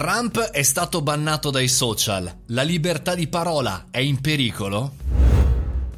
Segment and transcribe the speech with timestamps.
[0.00, 2.32] Trump è stato bannato dai social.
[2.50, 5.07] La libertà di parola è in pericolo?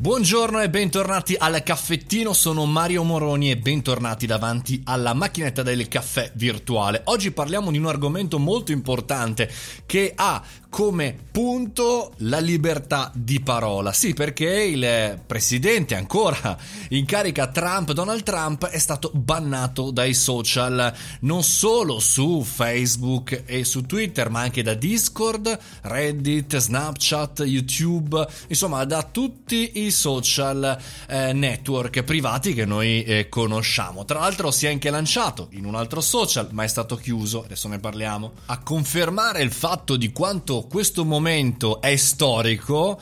[0.00, 6.32] Buongiorno e bentornati al caffettino, sono Mario Moroni e bentornati davanti alla macchinetta del caffè
[6.36, 7.02] virtuale.
[7.04, 9.52] Oggi parliamo di un argomento molto importante
[9.84, 13.92] che ha come punto la libertà di parola.
[13.92, 16.56] Sì, perché il presidente ancora
[16.90, 23.64] in carica Trump, Donald Trump, è stato bannato dai social, non solo su Facebook e
[23.64, 31.32] su Twitter, ma anche da Discord, Reddit, Snapchat, YouTube, insomma da tutti i social eh,
[31.32, 34.04] network privati che noi eh, conosciamo.
[34.04, 37.68] Tra l'altro si è anche lanciato in un altro social, ma è stato chiuso, adesso
[37.68, 43.00] ne parliamo, a confermare il fatto di quanto questo momento è storico,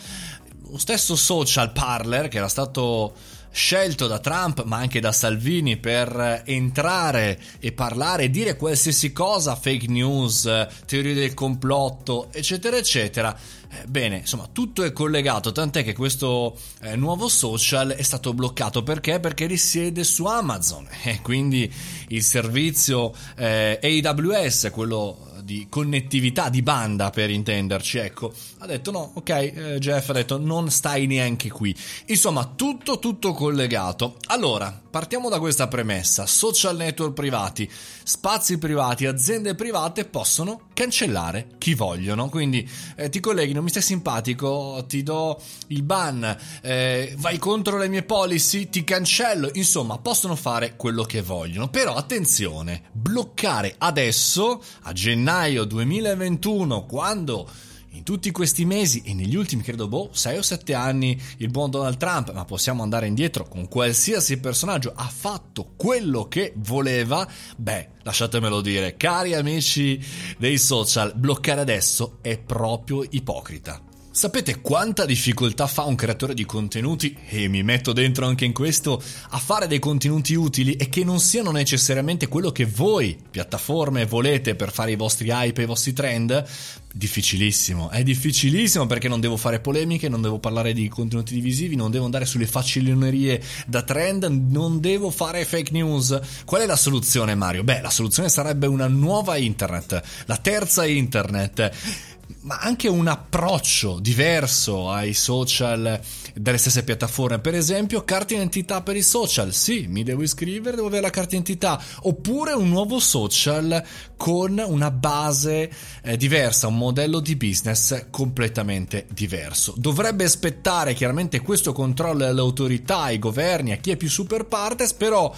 [0.70, 3.14] lo stesso social Parler che era stato
[3.50, 9.56] scelto da Trump ma anche da Salvini per entrare e parlare e dire qualsiasi cosa,
[9.56, 13.36] fake news, teorie del complotto, eccetera, eccetera.
[13.70, 18.82] Eh, bene, insomma, tutto è collegato, tant'è che questo eh, nuovo social è stato bloccato
[18.82, 19.20] perché?
[19.20, 21.70] Perché risiede su Amazon e quindi
[22.08, 29.12] il servizio eh, AWS, quello di connettività di banda per intenderci, ecco, ha detto no,
[29.14, 31.74] ok, eh, Jeff ha detto non stai neanche qui.
[32.08, 34.16] Insomma, tutto tutto collegato.
[34.26, 37.66] Allora, partiamo da questa premessa, social network privati,
[38.02, 43.80] spazi privati, aziende private possono cancellare chi vogliono, quindi eh, ti colleghi, non mi stai
[43.80, 50.36] simpatico, ti do il ban, eh, vai contro le mie policy, ti cancello, insomma, possono
[50.36, 51.68] fare quello che vogliono.
[51.68, 57.48] Però attenzione, bloccare adesso a gennaio gennaio 2021, quando
[57.90, 61.70] in tutti questi mesi e negli ultimi, credo, boh, 6 o 7 anni, il buon
[61.70, 67.88] Donald Trump, ma possiamo andare indietro con qualsiasi personaggio, ha fatto quello che voleva, beh,
[68.02, 70.04] lasciatemelo dire, cari amici
[70.38, 73.87] dei social, bloccare adesso è proprio ipocrita.
[74.18, 79.00] Sapete quanta difficoltà fa un creatore di contenuti, e mi metto dentro anche in questo,
[79.28, 84.56] a fare dei contenuti utili e che non siano necessariamente quello che voi, piattaforme, volete
[84.56, 86.44] per fare i vostri hype e i vostri trend?
[86.92, 91.92] Difficilissimo, è difficilissimo perché non devo fare polemiche, non devo parlare di contenuti divisivi, non
[91.92, 96.18] devo andare sulle facilonerie da trend, non devo fare fake news.
[96.44, 97.62] Qual è la soluzione Mario?
[97.62, 104.90] Beh, la soluzione sarebbe una nuova internet, la terza internet ma anche un approccio diverso
[104.90, 106.00] ai social
[106.34, 107.38] delle stesse piattaforme.
[107.40, 109.52] Per esempio, carta d'identità per i social.
[109.52, 111.80] Sì, mi devo iscrivere, devo avere la carta d'identità.
[112.02, 113.82] Oppure un nuovo social
[114.16, 115.70] con una base
[116.02, 119.74] eh, diversa, un modello di business completamente diverso.
[119.76, 124.92] Dovrebbe aspettare chiaramente questo controllo alle autorità, ai governi, a chi è più super partes,
[124.92, 125.34] però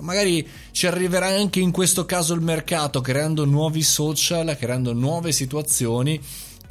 [0.00, 6.20] magari ci arriverà anche in questo caso il mercato creando nuovi social, creando nuove situazioni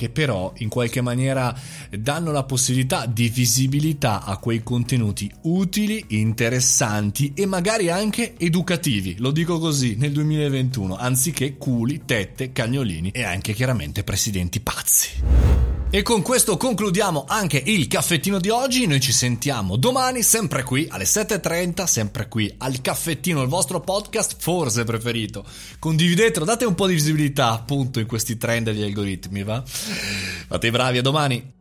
[0.01, 1.55] che però in qualche maniera
[1.91, 9.29] danno la possibilità di visibilità a quei contenuti utili, interessanti e magari anche educativi, lo
[9.29, 15.70] dico così, nel 2021, anziché culi, tette, cagnolini e anche chiaramente presidenti pazzi.
[15.93, 18.87] E con questo concludiamo anche il caffettino di oggi.
[18.87, 24.37] Noi ci sentiamo domani, sempre qui alle 7.30, sempre qui al caffettino, il vostro podcast
[24.39, 25.43] forse preferito.
[25.79, 29.61] Condividetelo, date un po' di visibilità appunto in questi trend degli algoritmi, va?
[29.65, 31.59] Fate i bravi, a domani!